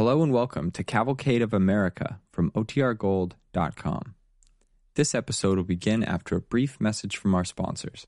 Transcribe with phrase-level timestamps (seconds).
[0.00, 4.14] Hello and welcome to Cavalcade of America from OTRGold.com.
[4.94, 8.06] This episode will begin after a brief message from our sponsors.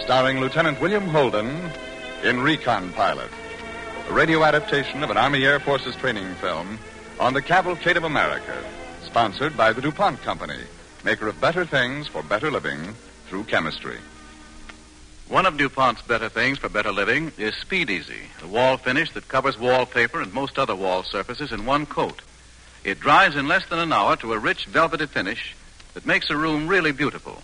[0.00, 1.54] Starring Lieutenant William Holden
[2.24, 3.28] in Recon Pilot,
[4.08, 6.78] a radio adaptation of an Army Air Forces training film
[7.18, 8.56] on the Cavalcade of America,
[9.04, 10.60] sponsored by the DuPont Company,
[11.04, 12.94] maker of better things for better living
[13.26, 13.98] through chemistry.
[15.28, 19.26] One of DuPont's better things for better living is Speed Easy, a wall finish that
[19.26, 22.22] covers wallpaper and most other wall surfaces in one coat.
[22.84, 25.56] It dries in less than an hour to a rich velvety finish
[25.94, 27.42] that makes a room really beautiful.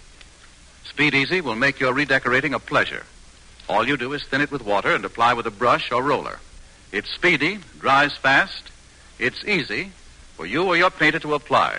[0.84, 3.04] Speed Easy will make your redecorating a pleasure.
[3.68, 6.38] All you do is thin it with water and apply with a brush or roller.
[6.92, 8.70] It's speedy, dries fast,
[9.18, 9.92] it's easy
[10.36, 11.78] for you or your painter to apply.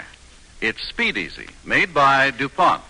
[0.60, 2.82] It's Speed Easy, made by DuPont.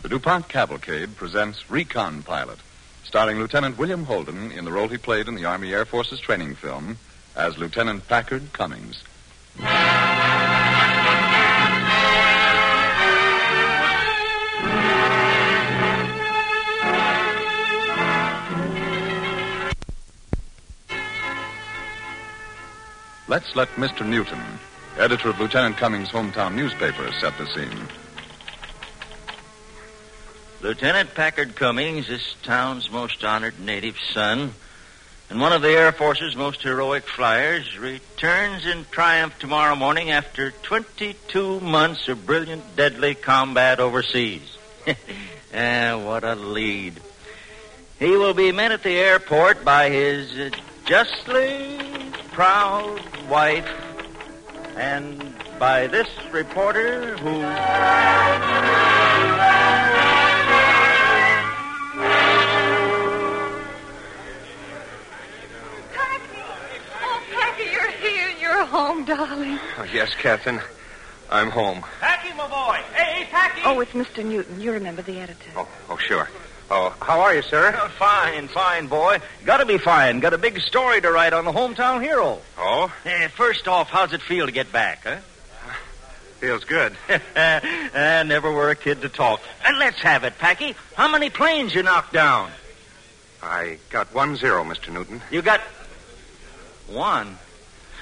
[0.00, 2.60] The DuPont Cavalcade presents Recon Pilot,
[3.02, 6.54] starring Lieutenant William Holden in the role he played in the Army Air Forces training
[6.54, 6.96] film
[7.36, 9.04] as Lieutenant Packard Cummings.
[23.34, 24.06] Let's let Mr.
[24.06, 24.40] Newton,
[24.96, 27.88] editor of Lieutenant Cummings' hometown newspaper, set the scene.
[30.62, 34.52] Lieutenant Packard Cummings, this town's most honored native son,
[35.28, 40.52] and one of the Air Force's most heroic flyers, returns in triumph tomorrow morning after
[40.52, 44.56] 22 months of brilliant, deadly combat overseas.
[44.86, 47.00] ah, what a lead.
[47.98, 50.50] He will be met at the airport by his uh,
[50.84, 51.93] justly
[52.34, 53.00] proud
[53.30, 53.70] wife
[54.76, 55.22] and
[55.60, 57.30] by this reporter who.
[66.90, 68.30] Oh, Packy, you're here.
[68.40, 69.60] You're home, darling.
[69.78, 70.60] Oh, yes, Captain.
[71.30, 71.84] I'm home.
[72.00, 72.80] Packy, my boy.
[72.96, 73.62] Hey, Packy.
[73.64, 74.24] Oh, it's Mr.
[74.24, 74.60] Newton.
[74.60, 75.50] You remember the editor.
[75.56, 76.28] Oh, oh, sure.
[76.70, 77.74] Oh, how are you, sir?
[77.78, 79.18] Oh, fine, fine, boy.
[79.44, 80.20] Gotta be fine.
[80.20, 82.40] Got a big story to write on the hometown hero.
[82.58, 85.16] Oh, Eh, first off, how's it feel to get back, huh?
[86.40, 86.96] feels good.
[87.36, 87.60] Ah,
[88.26, 89.42] never were a kid to talk.
[89.64, 90.74] And let's have it, Packy.
[90.94, 92.50] How many planes you knocked down?
[93.42, 94.90] I got one zero, Mr.
[94.90, 95.20] Newton.
[95.30, 95.60] You got
[96.88, 97.36] one.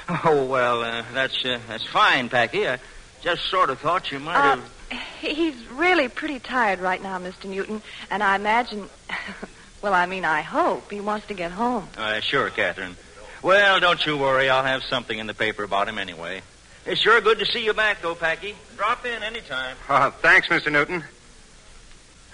[0.08, 2.68] Oh well, uh, that's uh, that's fine, Packy.
[2.68, 2.78] I
[3.22, 4.72] just sort of thought you might Uh, have.
[5.20, 7.44] He's really pretty tired right now, Mr.
[7.44, 8.88] Newton, and I imagine.
[9.82, 11.88] well, I mean, I hope he wants to get home.
[11.97, 12.97] Uh, sure, Catherine.
[13.42, 14.48] Well, don't you worry.
[14.48, 16.42] I'll have something in the paper about him anyway.
[16.86, 18.54] It's sure good to see you back, though, Packy.
[18.76, 19.76] Drop in anytime.
[19.88, 20.70] Oh, thanks, Mr.
[20.70, 21.04] Newton.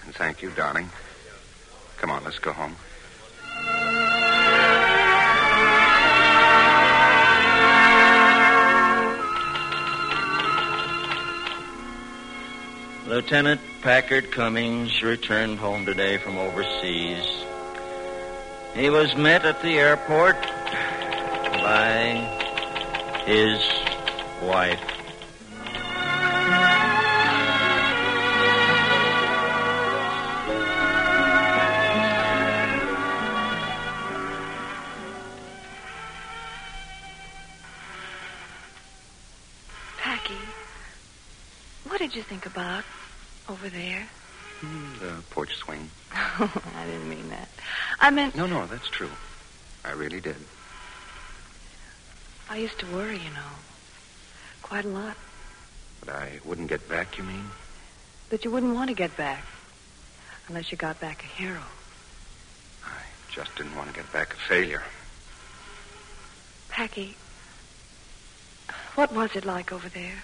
[0.05, 0.89] And thank you, darling.
[1.97, 2.75] Come on, let's go home.
[13.09, 17.25] Lieutenant Packard Cummings returned home today from overseas.
[18.75, 20.39] He was met at the airport
[21.63, 23.59] by his
[24.47, 24.98] wife.
[43.59, 44.07] Over there?
[44.61, 44.93] Hmm.
[44.99, 45.89] The porch swing.
[46.13, 47.49] I didn't mean that.
[47.99, 49.09] I meant No, no, that's true.
[49.83, 50.37] I really did.
[52.49, 53.51] I used to worry, you know,
[54.63, 55.15] quite a lot.
[55.99, 57.45] But I wouldn't get back, you mean?
[58.29, 59.43] That you wouldn't want to get back
[60.47, 61.61] unless you got back a hero.
[62.85, 63.01] I
[63.33, 64.83] just didn't want to get back a failure.
[66.69, 67.15] Packy,
[68.95, 70.23] what was it like over there?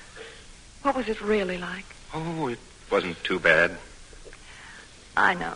[0.83, 1.85] What was it really like?
[2.13, 2.59] Oh, it
[2.91, 3.77] wasn't too bad.
[5.17, 5.53] I know.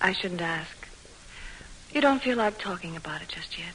[0.00, 0.88] I shouldn't ask.
[1.92, 3.74] You don't feel like talking about it just yet.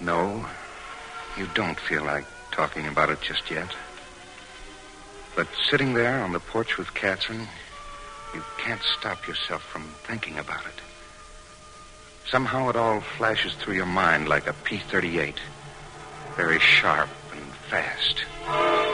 [0.00, 0.46] No,
[1.36, 3.68] you don't feel like talking about it just yet.
[5.34, 7.46] But sitting there on the porch with Catherine,
[8.34, 10.80] you can't stop yourself from thinking about it.
[12.30, 15.36] Somehow it all flashes through your mind like a P 38.
[16.36, 18.85] Very sharp and fast.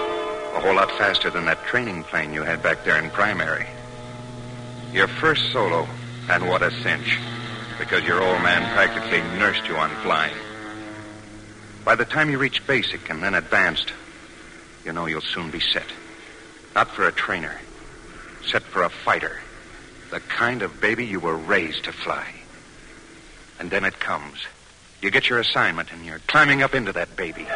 [0.63, 3.67] A whole lot faster than that training plane you had back there in primary.
[4.93, 5.89] Your first solo,
[6.31, 7.19] and what a cinch.
[7.81, 10.37] Because your old man practically nursed you on flying.
[11.85, 13.93] By the time you reach basic and then advanced,
[14.85, 15.87] you know you'll soon be set.
[16.77, 17.59] Not for a trainer,
[18.47, 19.41] set for a fighter.
[20.13, 22.25] The kind of baby you were raised to fly.
[23.59, 24.39] And then it comes.
[25.01, 27.49] You get your assignment and you're climbing up into that baby.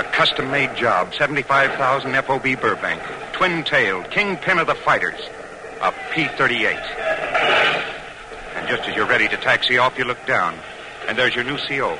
[0.00, 3.02] A custom made job, 75,000 FOB Burbank.
[3.34, 5.20] Twin tailed, kingpin of the fighters.
[5.82, 6.74] A P 38.
[8.56, 10.54] And just as you're ready to taxi off, you look down.
[11.06, 11.98] And there's your new CO.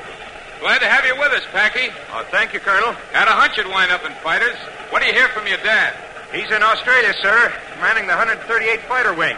[0.61, 1.93] Glad to have you with us, Packy.
[2.11, 2.93] Oh, thank you, Colonel.
[3.13, 4.57] Had a hunch you'd wind up in fighters.
[4.89, 5.93] What do you hear from your dad?
[6.33, 9.37] He's in Australia, sir, manning the 138 Fighter Wing.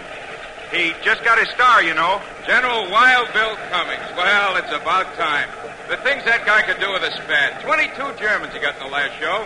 [0.73, 2.19] He just got his star, you know.
[2.47, 4.09] General Wild Bill Cummings.
[4.17, 5.47] Well, it's about time.
[5.87, 7.61] The things that guy could do with a span.
[7.61, 9.45] 22 Germans he got in the last show.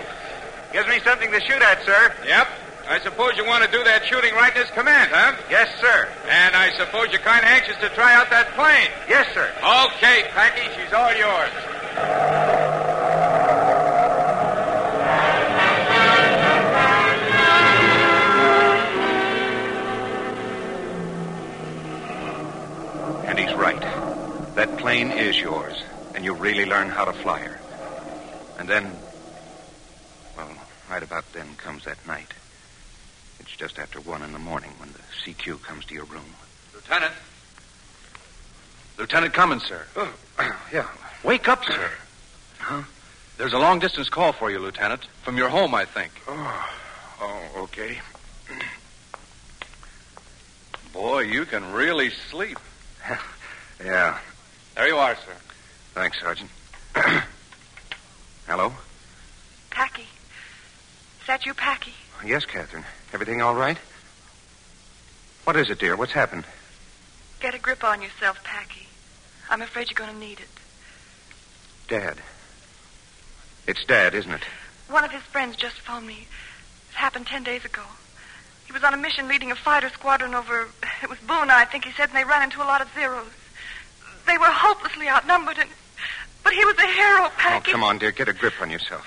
[0.71, 2.13] Gives me something to shoot at, sir.
[2.25, 2.47] Yep.
[2.88, 5.35] I suppose you want to do that shooting right in his command, huh?
[5.50, 6.07] Yes, sir.
[6.29, 8.88] And I suppose you're kind of anxious to try out that plane.
[9.09, 9.51] Yes, sir.
[9.59, 12.56] Okay, Packy, she's all yours.
[24.57, 25.75] That plane is yours,
[26.15, 27.59] and you really learn how to fly her.
[28.57, 28.92] And then,
[30.36, 30.50] well,
[30.89, 32.33] right about then comes that night.
[33.39, 36.25] It's just after one in the morning when the CQ comes to your room.
[36.74, 37.13] Lieutenant.
[38.98, 39.86] Lieutenant Cummings, sir.
[39.95, 40.12] Oh,
[40.74, 40.88] yeah.
[41.24, 41.92] Wake up, sir.
[42.57, 42.81] Huh?
[43.38, 45.06] There's a long distance call for you, Lieutenant.
[45.21, 46.12] From your home, I think.
[46.27, 46.69] Oh,
[47.21, 48.00] oh okay.
[50.94, 52.57] Boy, you can really sleep.
[53.83, 54.18] Yeah.
[54.77, 55.33] There you are, sir.
[55.95, 56.51] Thanks, Sergeant.
[58.47, 58.71] Hello?
[59.71, 60.03] Packy.
[60.03, 61.95] Is that you, Packy?
[62.24, 62.85] Yes, Catherine.
[63.12, 63.79] Everything all right?
[65.45, 65.95] What is it, dear?
[65.95, 66.45] What's happened?
[67.39, 68.85] Get a grip on yourself, Packy.
[69.50, 70.50] I'm afraid you're going to need it.
[71.88, 72.18] Dad.
[73.65, 74.44] It's Dad, isn't it?
[74.89, 76.27] One of his friends just phoned me.
[76.91, 77.81] It happened ten days ago.
[78.68, 80.68] He was on a mission leading a fighter squadron over.
[81.01, 83.27] It was Buin, I think he said, and they ran into a lot of zeros.
[84.27, 85.69] They were hopelessly outnumbered, and.
[86.44, 87.69] But he was a hero, Packy.
[87.69, 88.12] Oh, come on, dear.
[88.12, 89.06] Get a grip on yourself.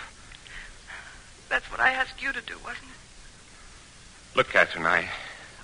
[1.49, 4.37] That's what I asked you to do, wasn't it?
[4.37, 5.09] Look, Catherine, I,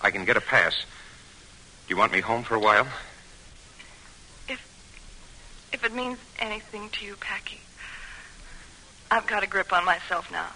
[0.02, 0.74] I can get a pass.
[0.74, 2.86] Do you want me home for a while?
[4.48, 4.60] If
[5.72, 7.60] if it means anything to you, Packy.
[9.10, 10.48] I've got a grip on myself now.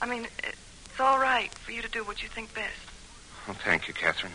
[0.00, 2.74] I mean, it's all right for you to do what you think best.
[3.48, 4.32] Well, thank you, Catherine.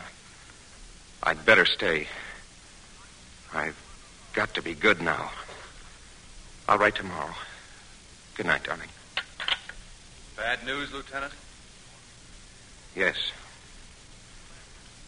[1.23, 2.07] I'd better stay.
[3.53, 3.77] I've
[4.33, 5.31] got to be good now.
[6.67, 7.33] I'll write tomorrow.
[8.35, 8.89] Good night, darling.
[10.37, 11.33] Bad news, Lieutenant?
[12.95, 13.15] Yes.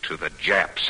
[0.04, 0.90] To the Japs.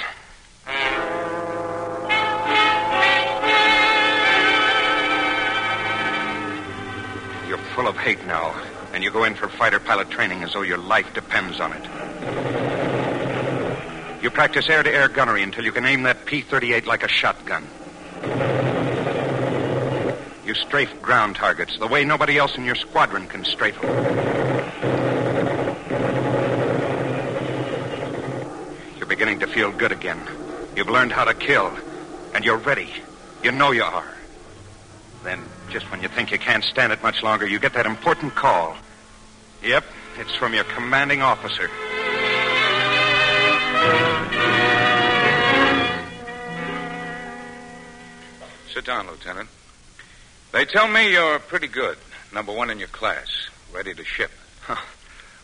[7.48, 8.56] You're full of hate now,
[8.94, 12.81] and you go in for fighter pilot training as though your life depends on it.
[14.22, 17.08] You practice air to air gunnery until you can aim that P 38 like a
[17.08, 17.68] shotgun.
[20.46, 23.90] You strafe ground targets the way nobody else in your squadron can strafe them.
[28.98, 30.20] You're beginning to feel good again.
[30.76, 31.72] You've learned how to kill,
[32.36, 32.90] and you're ready.
[33.44, 34.14] You know you are.
[35.24, 38.36] Then, just when you think you can't stand it much longer, you get that important
[38.36, 38.78] call.
[39.64, 39.84] Yep,
[40.20, 41.72] it's from your commanding officer.
[48.82, 49.48] Sit down, Lieutenant.
[50.54, 52.00] They tell me you're pretty good.
[52.34, 53.28] Number one in your class.
[53.72, 54.32] Ready to ship.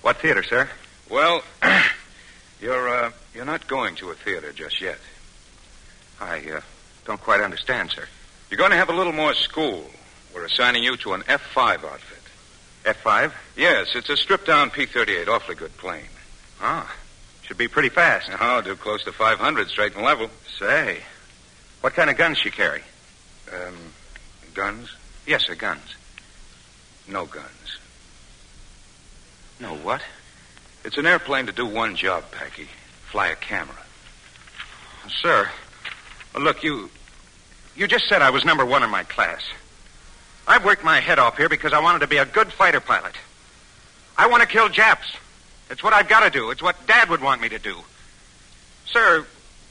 [0.01, 0.67] What theater, sir?
[1.07, 1.43] Well,
[2.59, 4.97] you're, uh, you're not going to a theater just yet.
[6.19, 6.61] I uh,
[7.05, 8.07] don't quite understand, sir.
[8.49, 9.85] You're going to have a little more school.
[10.33, 12.23] We're assigning you to an F-5 outfit.
[12.85, 13.33] F5?
[13.55, 15.27] Yes, it's a stripped-down P-38.
[15.27, 16.09] Awfully good plane.
[16.59, 16.91] Ah,
[17.43, 18.31] should be pretty fast.
[18.41, 20.31] Oh, do close to 500 straight and level.
[20.57, 21.03] Say,
[21.81, 22.81] what kind of guns she carry?
[23.53, 23.75] Um,
[24.53, 24.89] guns?
[25.25, 25.95] Yes, sir, guns.
[27.07, 27.79] No guns.
[29.59, 30.01] No, what?
[30.83, 32.67] It's an airplane to do one job, Packy.
[33.11, 33.75] Fly a camera.
[35.21, 35.49] Sir,
[36.37, 36.89] look, you.
[37.75, 39.41] You just said I was number one in my class.
[40.47, 43.15] I've worked my head off here because I wanted to be a good fighter pilot.
[44.17, 45.07] I want to kill Japs.
[45.69, 46.51] It's what I've got to do.
[46.51, 47.75] It's what Dad would want me to do.
[48.85, 49.25] Sir,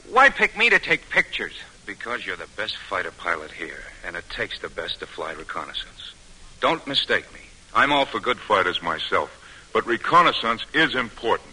[0.09, 1.53] why pick me to take pictures?
[1.87, 6.13] Because you're the best fighter pilot here, and it takes the best to fly reconnaissance.
[6.59, 7.39] Don't mistake me.
[7.73, 9.31] I'm all for good fighters myself,
[9.73, 11.49] but reconnaissance is important.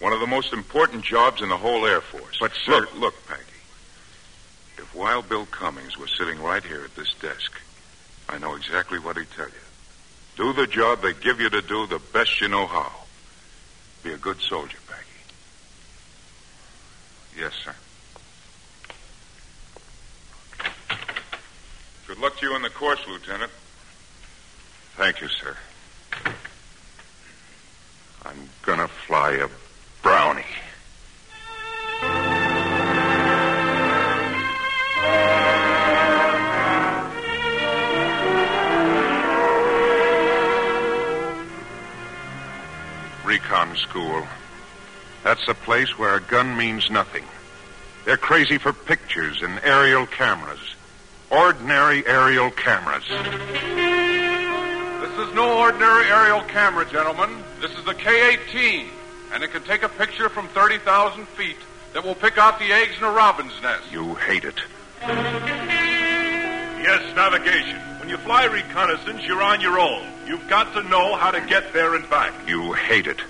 [0.00, 2.38] One of the most important jobs in the whole Air Force.
[2.40, 3.14] But, sir- Look, look.
[4.78, 7.52] If Wild Bill Cummings was sitting right here at this desk,
[8.28, 9.52] I know exactly what he'd tell you.
[10.36, 12.92] Do the job they give you to do the best you know how.
[14.02, 15.04] Be a good soldier, Packy.
[17.36, 17.74] Yes, sir.
[22.08, 23.52] Good luck to you in the course, Lieutenant.
[24.96, 25.54] Thank you, sir.
[28.24, 29.48] I'm gonna fly a
[30.00, 30.42] brownie.
[43.22, 44.26] Recon school.
[45.24, 47.24] That's the place where a gun means nothing.
[48.06, 50.74] They're crazy for pictures and aerial cameras.
[51.30, 53.04] Ordinary aerial cameras.
[53.06, 53.18] This
[55.28, 57.44] is no ordinary aerial camera, gentlemen.
[57.60, 58.86] This is the K-18,
[59.32, 61.58] and it can take a picture from 30,000 feet
[61.92, 63.92] that will pick out the eggs in a robin's nest.
[63.92, 64.54] You hate it.
[66.88, 67.78] Yes, navigation.
[68.00, 70.06] When you fly reconnaissance, you're on your own.
[70.26, 72.32] You've got to know how to get there and back.
[72.48, 73.20] You hate it.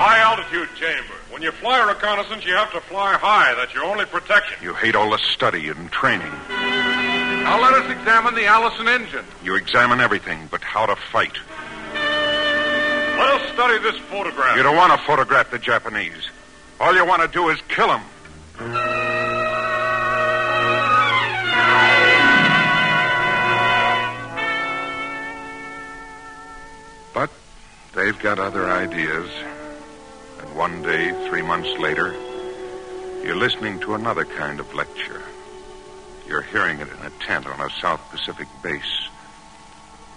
[0.00, 1.17] High altitude chamber.
[1.38, 3.54] When you fly a reconnaissance, you have to fly high.
[3.54, 4.58] That's your only protection.
[4.60, 6.32] You hate all the study and training.
[6.48, 9.24] Now let us examine the Allison engine.
[9.44, 11.38] You examine everything but how to fight.
[11.94, 14.56] Let us study this photograph.
[14.56, 16.28] You don't want to photograph the Japanese.
[16.80, 18.02] All you want to do is kill them.
[27.14, 27.30] But
[27.94, 29.30] they've got other ideas.
[30.58, 32.16] One day, three months later,
[33.22, 35.22] you're listening to another kind of lecture.
[36.26, 39.08] You're hearing it in a tent on a South Pacific base.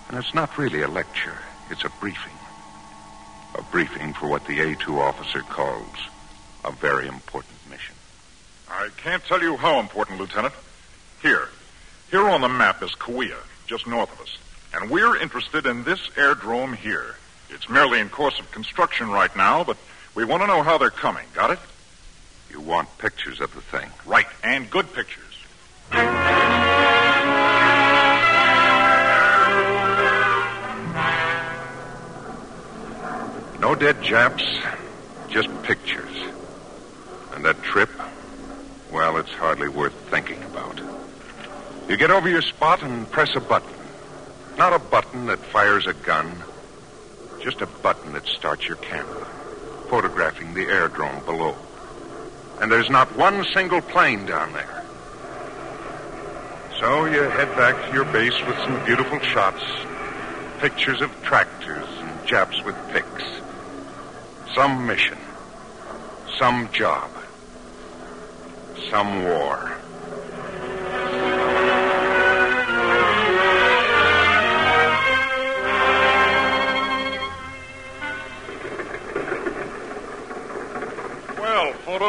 [0.10, 1.38] And it's not really a lecture,
[1.70, 2.34] it's a briefing.
[3.54, 5.96] A briefing for what the A2 officer calls
[6.66, 7.94] a very important mission.
[8.68, 10.56] I can't tell you how important, Lieutenant.
[11.22, 11.50] Here.
[12.10, 13.30] Here on the map is Kauai,
[13.68, 14.40] just north of us.
[14.74, 17.18] And we're interested in this airdrome here.
[17.52, 19.78] It's merely in course of construction right now, but
[20.16, 21.26] we want to know how they're coming.
[21.34, 21.60] Got it?
[22.50, 23.90] You want pictures of the thing.
[24.06, 25.24] Right, and good pictures.
[33.60, 34.44] No dead Japs,
[35.30, 36.18] just pictures.
[37.34, 37.90] And that trip,
[38.92, 40.82] well, it's hardly worth thinking about.
[41.88, 43.74] You get over your spot and press a button.
[44.58, 46.32] Not a button that fires a gun,
[47.42, 49.28] just a button that starts your camera,
[49.92, 51.54] photographing the airdrome below.
[52.62, 54.86] And there's not one single plane down there.
[56.80, 59.62] So you head back to your base with some beautiful shots,
[60.60, 63.26] pictures of tractors and Japs with picks.
[64.56, 65.18] Some mission,
[66.40, 67.12] some job,
[68.90, 69.74] some war.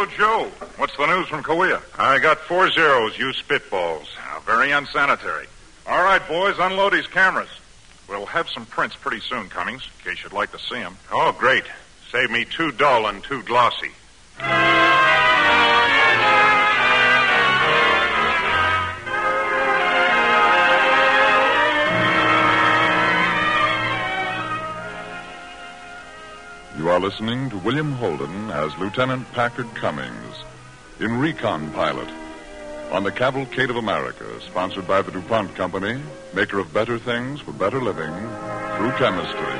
[0.06, 1.78] Joe, what's the news from Kauai?
[1.98, 3.18] I got four zeros.
[3.18, 4.06] You spitballs.
[4.18, 5.46] Ah, very unsanitary.
[5.86, 7.48] All right, boys, unload these cameras.
[8.08, 10.96] We'll have some prints pretty soon, Cummings, in case you'd like to see them.
[11.10, 11.64] Oh, great.
[12.10, 13.90] Save me two dull and two glossy.
[27.02, 30.36] Listening to William Holden as Lieutenant Packard Cummings
[31.00, 32.08] in Recon Pilot
[32.92, 36.00] on the Cavalcade of America, sponsored by the DuPont Company,
[36.32, 38.12] maker of better things for better living
[38.76, 39.58] through chemistry.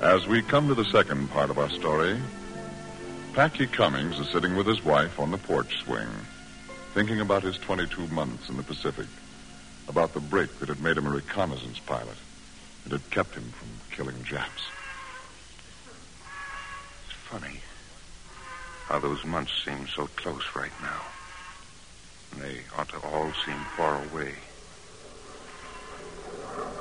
[0.00, 2.16] As we come to the second part of our story,
[3.34, 6.08] Packy Cummings is sitting with his wife on the porch swing,
[6.92, 9.06] thinking about his 22 months in the Pacific,
[9.88, 12.18] about the break that had made him a reconnaissance pilot
[12.84, 14.64] and had kept him from killing Japs.
[17.06, 17.60] It's funny
[18.88, 21.00] how those months seem so close right now.
[22.32, 24.34] And they ought to all seem far away.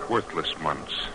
[0.09, 1.07] Worthless months.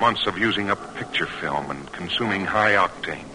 [0.00, 3.26] Months of using up picture film and consuming high octane.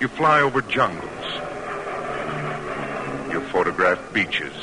[0.00, 1.04] You fly over jungles.
[3.30, 4.54] You photograph beaches.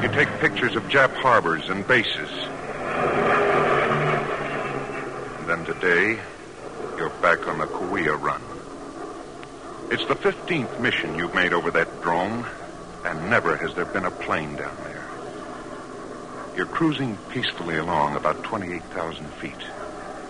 [0.00, 2.30] You take pictures of Jap harbors and bases.
[5.40, 6.20] And then today,
[6.96, 8.40] you're back on the Kauai run.
[9.90, 12.46] It's the 15th mission you've made over that drone,
[13.04, 15.04] and never has there been a plane down there.
[16.56, 19.52] You're cruising peacefully along about 28,000 feet.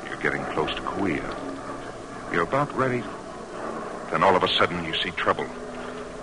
[0.08, 1.20] You're getting close to Kauai.
[2.32, 3.02] You're about ready.
[4.10, 5.46] Then all of a sudden you see trouble.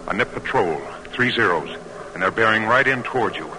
[0.08, 0.80] A nip patrol,
[1.14, 1.70] three zeros,
[2.14, 3.50] and they're bearing right in towards you.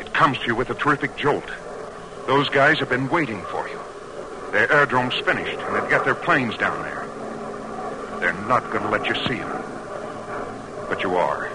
[0.00, 1.48] It comes to you with a terrific jolt.
[2.26, 3.78] Those guys have been waiting for you.
[4.52, 7.06] Their airdrome's finished, and they've got their planes down there.
[8.20, 9.62] They're not going to let you see them.
[10.88, 11.50] But you are.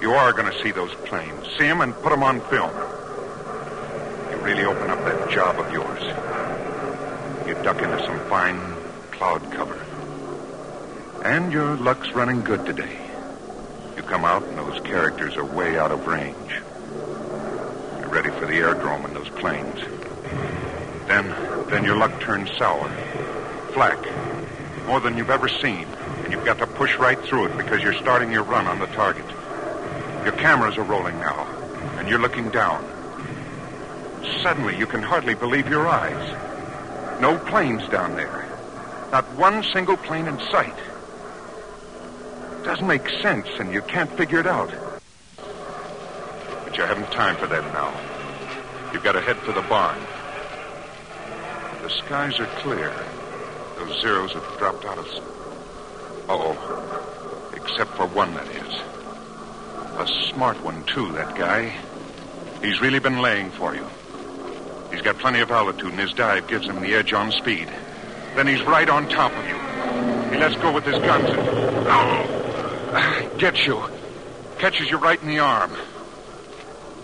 [0.00, 1.46] You are going to see those planes.
[1.58, 2.74] See them and put them on film.
[4.30, 6.02] You really open up that job of yours.
[7.46, 8.58] You duck into some fine
[9.18, 9.84] cloud cover.
[11.24, 12.96] And your luck's running good today.
[13.96, 16.52] You come out and those characters are way out of range.
[17.98, 19.80] You're ready for the airdrome and those planes.
[21.08, 21.26] Then,
[21.68, 22.88] then your luck turns sour.
[23.72, 23.98] Flak.
[24.86, 25.86] More than you've ever seen.
[26.22, 28.86] And you've got to push right through it because you're starting your run on the
[28.86, 29.26] target.
[30.22, 31.44] Your cameras are rolling now,
[31.98, 32.84] and you're looking down.
[34.44, 37.20] Suddenly, you can hardly believe your eyes.
[37.20, 38.47] No planes down there.
[39.10, 40.74] Not one single plane in sight.
[42.62, 44.70] Doesn't make sense, and you can't figure it out.
[46.64, 47.94] But you haven't time for that now.
[48.92, 49.98] You've got to head for the barn.
[51.82, 52.94] The skies are clear.
[53.78, 55.06] Those zeros have dropped out of.
[56.28, 57.50] oh.
[57.54, 58.74] Except for one, that is.
[59.98, 61.74] A smart one, too, that guy.
[62.62, 63.86] He's really been laying for you.
[64.90, 67.68] He's got plenty of altitude, and his dive gives him the edge on speed.
[68.36, 69.58] Then he's right on top of you.
[70.30, 71.38] He lets go with his guns and.
[71.88, 73.34] Oh!
[73.38, 73.82] Gets you.
[74.58, 75.72] Catches you right in the arm.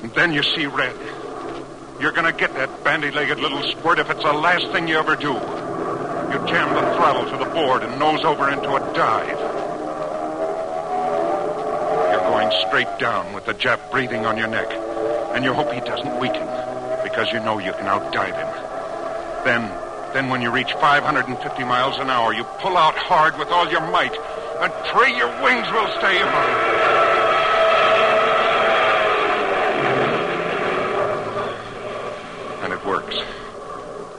[0.02, 0.96] And then you see red.
[2.00, 5.32] You're to get that bandy-legged little squirt if it's the last thing you ever do.
[5.32, 9.38] You jam the throttle to the board and nose over into a dive.
[12.10, 14.66] You're going straight down with the Jap breathing on your neck.
[15.34, 16.46] And you hope he doesn't weaken
[17.02, 18.48] because you know you can outdive him.
[19.44, 19.70] Then,
[20.14, 23.81] then when you reach 550 miles an hour, you pull out hard with all your
[23.90, 24.16] might
[24.61, 26.48] and pray your wings will stay above.
[32.62, 33.16] And it works.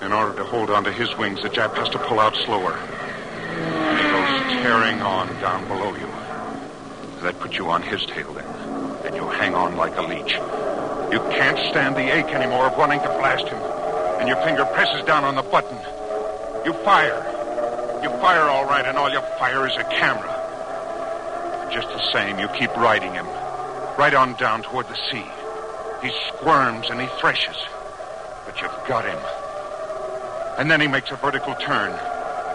[0.02, 2.74] In order to hold onto his wings, the Jap has to pull out slower.
[2.76, 6.10] And he goes tearing on down below you.
[7.22, 8.46] That puts you on his tail then.
[9.06, 10.34] And you hang on like a leech.
[11.14, 13.75] You can't stand the ache anymore of wanting to blast him.
[14.26, 15.78] And your finger presses down on the button.
[16.66, 18.02] You fire.
[18.02, 21.70] You fire all right, and all you fire is a camera.
[21.72, 23.28] Just the same, you keep riding him.
[24.00, 25.26] Right on down toward the sea.
[26.02, 27.56] He squirms and he threshes.
[28.48, 29.20] But you've got him.
[30.58, 31.92] And then he makes a vertical turn.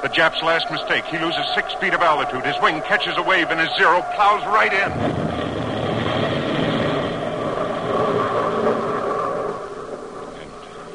[0.02, 1.04] The Jap's last mistake.
[1.04, 2.44] He loses six feet of altitude.
[2.44, 4.90] His wing catches a wave, and his zero plows right in.
[10.40, 10.50] And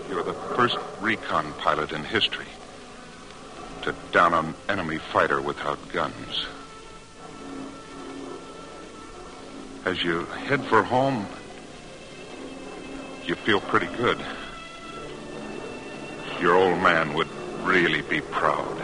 [0.10, 0.78] you're the first
[1.16, 2.48] recon pilot in history
[3.82, 6.46] to down an enemy fighter without guns.
[9.86, 11.26] As you head for home,
[13.26, 14.18] you feel pretty good.
[16.42, 17.30] Your old man would
[17.64, 18.78] really be proud.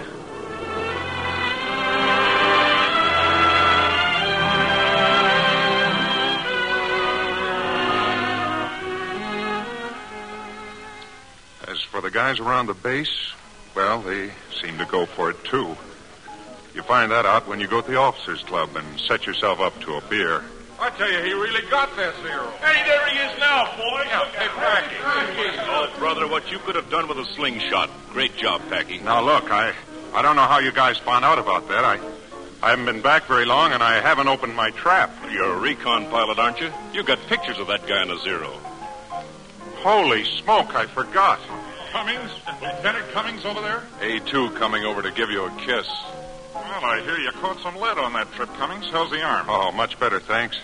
[12.11, 13.31] The guys around the base,
[13.73, 15.77] well, they seem to go for it too.
[16.75, 19.79] You find that out when you go to the officers' club and set yourself up
[19.81, 20.43] to a beer.
[20.79, 22.51] I tell you, he really got that zero.
[22.59, 24.07] Hey, there he is now, boys.
[24.07, 24.95] Yeah, hey, Packy.
[25.69, 27.89] Oh, brother, what you could have done with a slingshot.
[28.09, 28.99] Great job, Packy.
[28.99, 29.73] Now, look, I,
[30.13, 31.85] I don't know how you guys found out about that.
[31.85, 31.99] I,
[32.61, 35.15] I haven't been back very long, and I haven't opened my trap.
[35.31, 36.71] You're a recon pilot, aren't you?
[36.93, 38.51] You got pictures of that guy in a zero.
[39.77, 41.39] Holy smoke, I forgot.
[41.91, 42.31] Cummings?
[42.61, 43.83] Lieutenant Cummings over there?
[43.99, 45.87] A2 coming over to give you a kiss.
[46.55, 48.89] Well, I hear you caught some lead on that trip, Cummings.
[48.91, 49.47] How's the arm?
[49.49, 50.57] Oh, much better, thanks.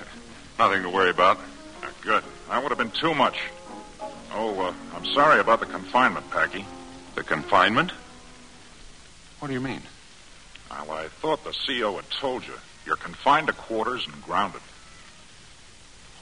[0.58, 1.38] Nothing to worry about.
[1.84, 2.24] Ah, good.
[2.50, 3.38] That would have been too much.
[4.34, 6.66] Oh, uh, I'm sorry about the confinement, Packy.
[7.16, 7.92] The confinement?
[9.40, 9.82] What do you mean?
[10.70, 12.54] Well, I thought the CO had told you.
[12.86, 14.62] You're confined to quarters and grounded.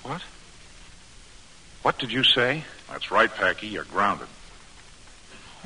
[0.01, 0.21] What?
[1.83, 2.63] What did you say?
[2.89, 3.67] That's right, Packy.
[3.67, 4.27] You're grounded.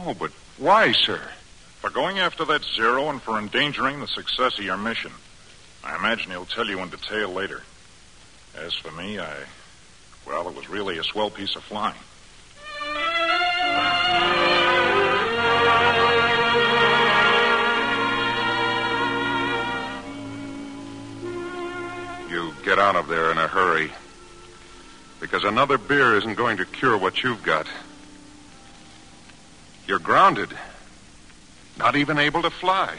[0.02, 1.20] Oh, but why, sir?
[1.82, 5.12] For going after that zero and for endangering the success of your mission.
[5.84, 7.64] I imagine he'll tell you in detail later.
[8.56, 9.36] As for me, I.
[10.26, 11.96] Well, it was really a swell piece of flying.
[22.30, 23.92] You get out of there in a hurry.
[25.20, 27.68] Because another beer isn't going to cure what you've got.
[29.90, 30.56] You're grounded.
[31.80, 32.96] Not even able to fly.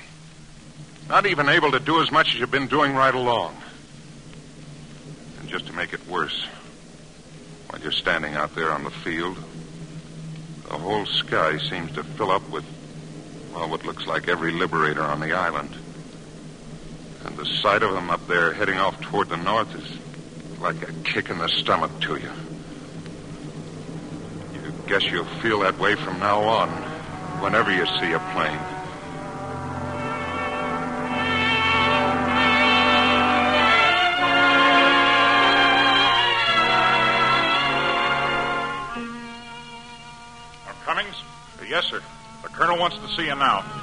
[1.09, 3.57] Not even able to do as much as you've been doing right along.
[5.39, 6.45] And just to make it worse,
[7.69, 9.37] while you're standing out there on the field,
[10.65, 12.65] the whole sky seems to fill up with,
[13.55, 15.71] well, what looks like every liberator on the island.
[17.25, 20.93] And the sight of them up there heading off toward the north is like a
[21.05, 22.33] kick in the stomach to you.
[24.91, 26.69] Guess you'll feel that way from now on,
[27.41, 28.59] whenever you see a plane.
[40.67, 41.23] Uh, Cummings?
[41.69, 42.03] Yes, sir.
[42.43, 43.80] The colonel wants to see you now.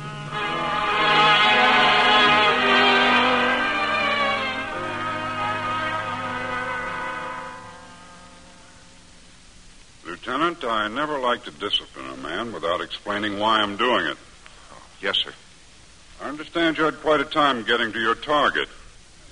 [10.28, 14.18] Lieutenant, I never like to discipline a man without explaining why I'm doing it.
[15.02, 15.32] Yes, sir.
[16.22, 18.68] I understand you had quite a time getting to your target.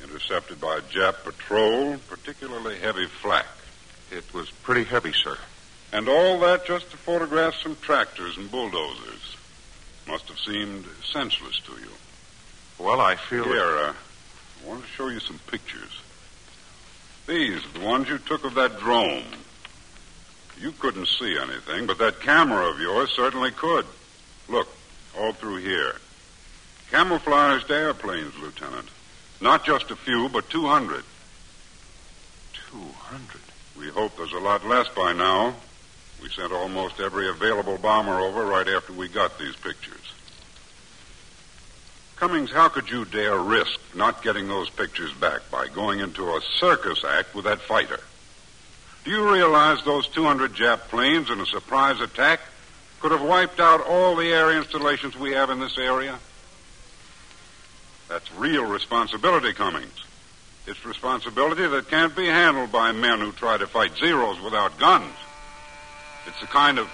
[0.01, 3.45] Intercepted by a Jap patrol, particularly heavy flak.
[4.09, 5.37] It was pretty heavy, sir.
[5.91, 9.35] And all that just to photograph some tractors and bulldozers.
[10.07, 11.91] Must have seemed senseless to you.
[12.79, 13.43] Well, I feel.
[13.43, 13.93] Here, uh,
[14.63, 15.99] I want to show you some pictures.
[17.27, 19.25] These are the ones you took of that drone.
[20.59, 23.85] You couldn't see anything, but that camera of yours certainly could.
[24.47, 24.67] Look,
[25.17, 25.95] all through here.
[26.91, 28.87] Camouflaged airplanes, Lieutenant.
[29.41, 31.03] Not just a few, but 200.
[32.53, 33.41] 200?
[33.77, 35.55] We hope there's a lot less by now.
[36.21, 40.13] We sent almost every available bomber over right after we got these pictures.
[42.15, 46.41] Cummings, how could you dare risk not getting those pictures back by going into a
[46.59, 47.99] circus act with that fighter?
[49.05, 52.39] Do you realize those 200 Jap planes in a surprise attack
[52.99, 56.17] could have wiped out all the air installations we have in this area?
[58.09, 60.03] That's real responsibility, Cummings.
[60.65, 65.13] It's responsibility that can't be handled by men who try to fight Zeros without guns.
[66.25, 66.89] It's the kind of.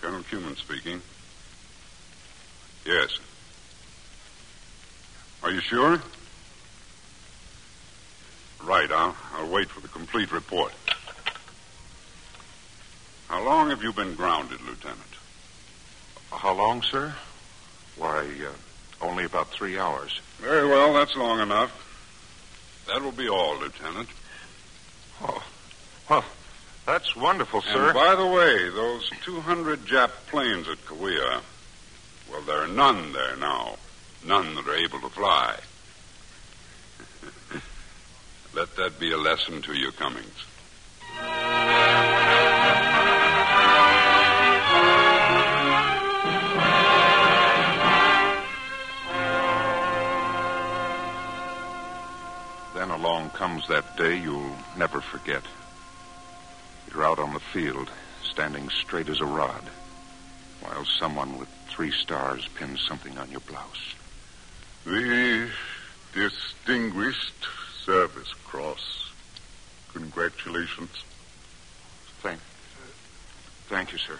[0.00, 1.00] Colonel Cuman speaking.
[2.84, 3.18] Yes.
[5.44, 6.00] Are you sure?
[8.62, 8.90] Right.
[8.90, 10.72] I'll, I'll wait for the complete report.
[13.28, 15.00] How long have you been grounded, Lieutenant?
[16.32, 17.14] How long, sir?
[17.96, 20.20] Why, uh, only about three hours.
[20.38, 21.72] Very well, that's long enough.
[22.86, 24.08] That will be all, Lieutenant.
[25.22, 25.42] Oh,
[26.08, 26.24] well,
[26.86, 27.86] that's wonderful, sir.
[27.86, 31.40] And by the way, those 200 Jap planes at Kauai,
[32.30, 33.76] well, there are none there now.
[34.26, 35.58] None that are able to fly.
[38.58, 40.26] Let that be a lesson to you, Cummings.
[52.74, 55.44] Then along comes that day you'll never forget.
[56.92, 57.88] You're out on the field,
[58.24, 59.62] standing straight as a rod,
[60.62, 63.94] while someone with three stars pins something on your blouse.
[64.84, 65.48] The
[66.12, 67.46] Distinguished
[67.88, 69.12] Service Cross.
[69.94, 70.90] Congratulations.
[72.20, 72.38] Thank,
[73.70, 74.18] thank you, sir.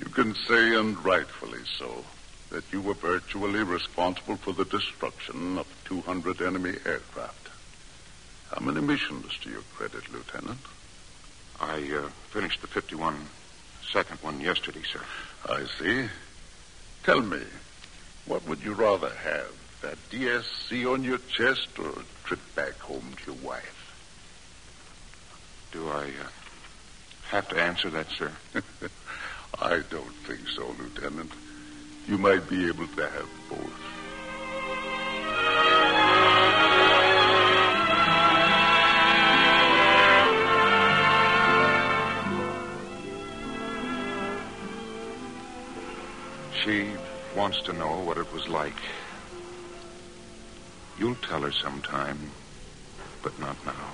[0.00, 2.04] You can say, and rightfully so,
[2.50, 7.50] that you were virtually responsible for the destruction of 200 enemy aircraft.
[8.52, 10.58] How many missions to your credit, Lieutenant?
[11.60, 13.14] I uh, finished the 51
[13.92, 15.00] second one yesterday, sir.
[15.48, 16.08] I see.
[17.04, 17.42] Tell me,
[18.26, 19.52] what would you rather have?
[19.82, 23.80] That DSC on your chest or trip back home to your wife?
[25.72, 26.28] Do I uh,
[27.28, 28.32] have to answer that, sir?
[29.60, 31.32] I don't think so, Lieutenant.
[32.06, 33.94] You might be able to have both.
[46.64, 46.90] She
[47.36, 48.72] wants to know what it was like.
[50.98, 52.18] You'll tell her sometime,
[53.22, 53.90] but not now.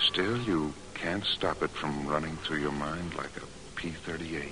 [0.00, 4.44] Still, you can't stop it from running through your mind like a P 38.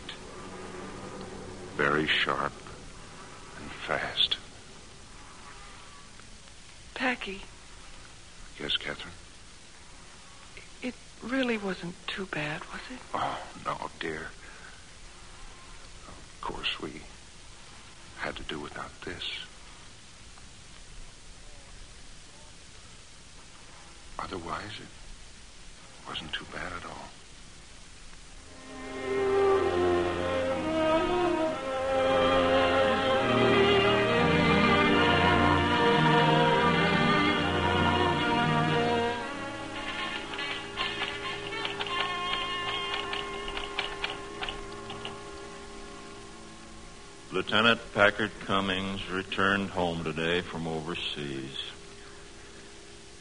[1.76, 2.52] Very sharp
[3.60, 4.36] and fast.
[6.94, 7.40] Packy,
[8.60, 9.14] Yes, Catherine?
[10.82, 12.98] it really wasn't too bad, was it?
[13.14, 14.28] Oh, no, dear.
[16.06, 17.00] Of course, we
[18.18, 19.24] had to do without this.
[24.22, 27.08] Otherwise, it wasn't too bad at all.
[47.32, 51.71] Lieutenant Packard Cummings returned home today from overseas.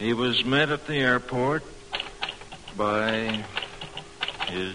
[0.01, 1.63] He was met at the airport
[2.75, 3.45] by
[4.47, 4.73] his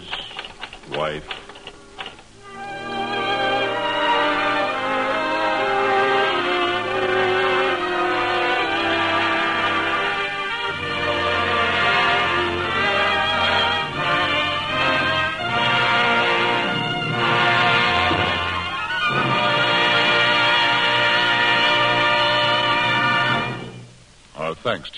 [0.89, 1.46] wife.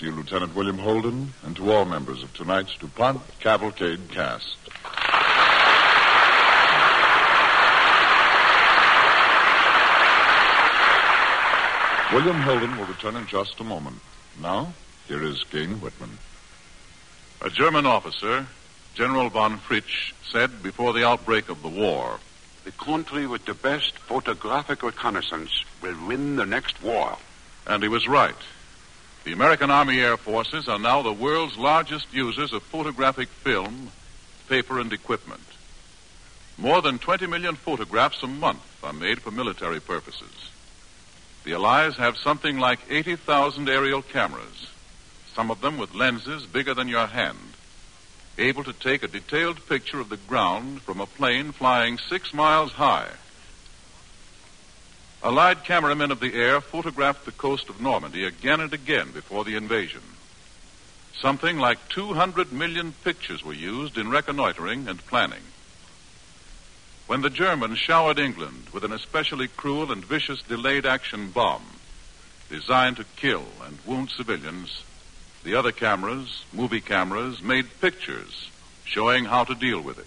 [0.00, 4.56] To you, Lieutenant William Holden, and to all members of tonight's DuPont Cavalcade cast.
[12.14, 14.00] William Holden will return in just a moment.
[14.40, 14.72] Now,
[15.06, 16.16] here is Gayne Whitman.
[17.42, 18.46] A German officer,
[18.94, 22.18] General von Fritsch, said before the outbreak of the war
[22.64, 27.18] The country with the best photographic reconnaissance will win the next war.
[27.66, 28.34] And he was right.
[29.22, 33.92] The American Army Air Forces are now the world's largest users of photographic film,
[34.48, 35.42] paper, and equipment.
[36.56, 40.50] More than 20 million photographs a month are made for military purposes.
[41.44, 44.68] The Allies have something like 80,000 aerial cameras,
[45.34, 47.52] some of them with lenses bigger than your hand,
[48.38, 52.72] able to take a detailed picture of the ground from a plane flying six miles
[52.72, 53.10] high.
[55.22, 59.54] Allied cameramen of the air photographed the coast of Normandy again and again before the
[59.54, 60.00] invasion.
[61.20, 65.42] Something like 200 million pictures were used in reconnoitering and planning.
[67.06, 71.64] When the Germans showered England with an especially cruel and vicious delayed action bomb
[72.48, 74.82] designed to kill and wound civilians,
[75.44, 78.48] the other cameras, movie cameras, made pictures
[78.84, 80.06] showing how to deal with it.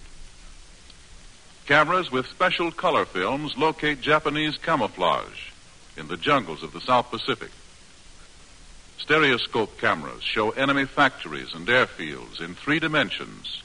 [1.66, 5.50] Cameras with special color films locate Japanese camouflage
[5.96, 7.50] in the jungles of the South Pacific.
[8.98, 13.62] Stereoscope cameras show enemy factories and airfields in three dimensions,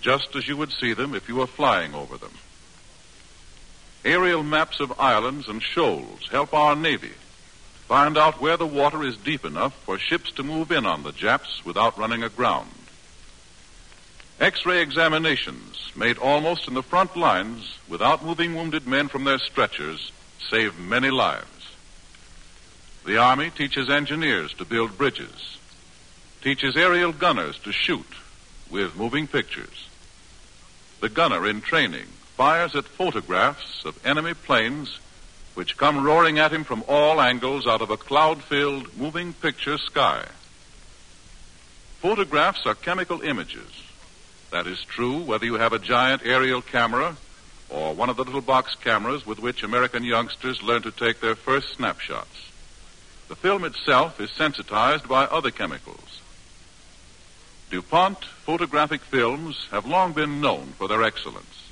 [0.00, 2.32] just as you would see them if you were flying over them.
[4.04, 7.14] Aerial maps of islands and shoals help our Navy
[7.88, 11.12] find out where the water is deep enough for ships to move in on the
[11.12, 12.70] Japs without running aground.
[14.38, 20.12] X-ray examinations made almost in the front lines without moving wounded men from their stretchers
[20.50, 21.46] save many lives.
[23.06, 25.56] The Army teaches engineers to build bridges,
[26.42, 28.06] teaches aerial gunners to shoot
[28.70, 29.88] with moving pictures.
[31.00, 34.98] The gunner in training fires at photographs of enemy planes
[35.54, 39.78] which come roaring at him from all angles out of a cloud filled moving picture
[39.78, 40.26] sky.
[42.00, 43.85] Photographs are chemical images.
[44.56, 47.14] That is true whether you have a giant aerial camera
[47.68, 51.34] or one of the little box cameras with which American youngsters learn to take their
[51.34, 52.48] first snapshots.
[53.28, 56.22] The film itself is sensitized by other chemicals.
[57.68, 61.70] DuPont photographic films have long been known for their excellence.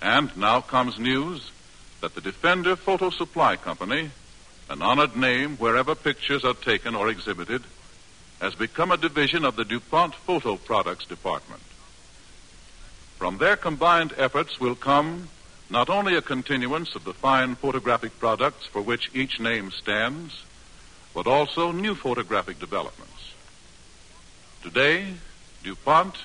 [0.00, 1.50] And now comes news
[2.00, 4.08] that the Defender Photo Supply Company,
[4.70, 7.62] an honored name wherever pictures are taken or exhibited,
[8.40, 11.60] has become a division of the DuPont Photo Products Department.
[13.22, 15.28] From their combined efforts will come
[15.70, 20.42] not only a continuance of the fine photographic products for which each name stands,
[21.14, 23.32] but also new photographic developments.
[24.64, 25.14] Today,
[25.62, 26.16] DuPont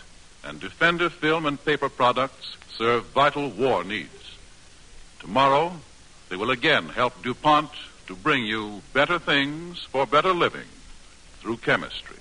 [0.44, 4.36] and Defender film and paper products serve vital war needs.
[5.20, 5.74] Tomorrow,
[6.30, 7.70] they will again help DuPont
[8.08, 10.68] to bring you better things for better living
[11.42, 12.18] through chemistry.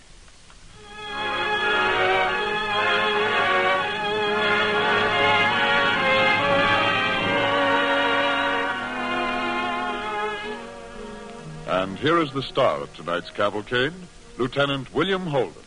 [11.67, 13.93] And here is the star of tonight's cavalcade,
[14.39, 15.63] Lieutenant William Holden.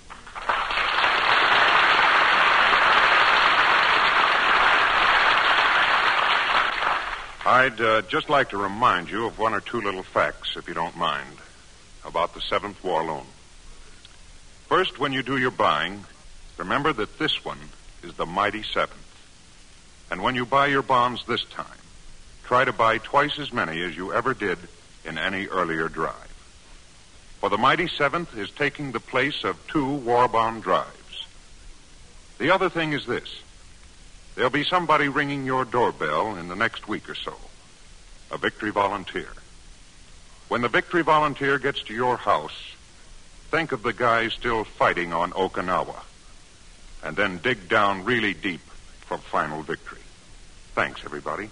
[7.46, 10.74] I'd uh, just like to remind you of one or two little facts, if you
[10.74, 11.36] don't mind,
[12.06, 13.26] about the Seventh War Loan.
[14.68, 16.06] First, when you do your buying,
[16.56, 17.60] remember that this one
[18.04, 18.96] is the Mighty Seventh.
[20.10, 21.66] And when you buy your bonds this time,
[22.46, 24.60] try to buy twice as many as you ever did
[25.06, 26.14] in any earlier drive.
[27.40, 31.26] For the mighty Seventh is taking the place of two war bond drives.
[32.38, 33.42] The other thing is this.
[34.36, 37.36] There'll be somebody ringing your doorbell in the next week or so.
[38.32, 39.30] A victory volunteer.
[40.48, 42.76] When the victory volunteer gets to your house,
[43.52, 46.02] think of the guys still fighting on Okinawa.
[47.04, 48.62] And then dig down really deep
[49.02, 50.02] for final victory.
[50.76, 51.50] Thanks, everybody.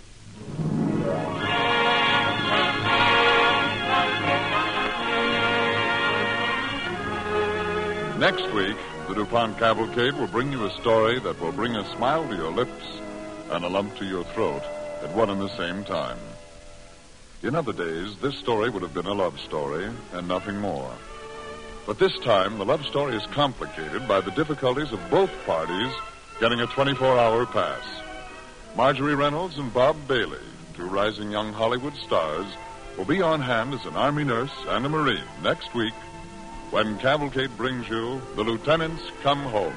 [8.20, 8.78] Next week,
[9.08, 12.52] the DuPont Cavalcade will bring you a story that will bring a smile to your
[12.52, 12.84] lips
[13.52, 14.64] and a lump to your throat
[15.04, 16.18] at one and the same time.
[17.44, 20.92] In other days, this story would have been a love story and nothing more.
[21.86, 25.94] But this time, the love story is complicated by the difficulties of both parties
[26.40, 27.84] getting a 24 hour pass.
[28.76, 30.42] Marjorie Reynolds and Bob Bailey,
[30.74, 32.48] two rising young Hollywood stars,
[32.98, 35.94] will be on hand as an Army nurse and a Marine next week
[36.72, 39.74] when Cavalcade brings you The Lieutenants Come Home.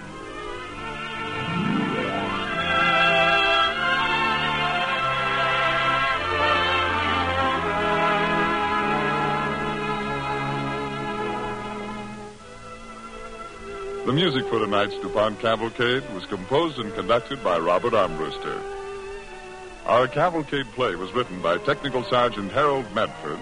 [14.07, 18.61] The music for tonight's DuPont Cavalcade was composed and conducted by Robert Armbruster.
[19.87, 23.39] Our Cavalcade play was written by Technical Sergeant Harold Medford,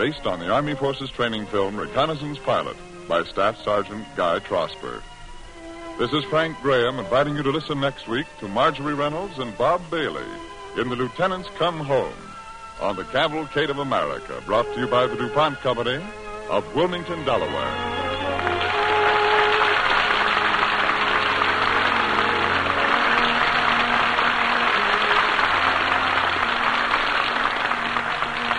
[0.00, 2.74] based on the Army Forces training film Reconnaissance Pilot
[3.06, 5.02] by Staff Sergeant Guy Trosper.
[5.98, 9.82] This is Frank Graham inviting you to listen next week to Marjorie Reynolds and Bob
[9.90, 10.24] Bailey
[10.78, 12.16] in The Lieutenants Come Home
[12.80, 16.02] on the Cavalcade of America, brought to you by the DuPont Company
[16.48, 17.99] of Wilmington, Delaware.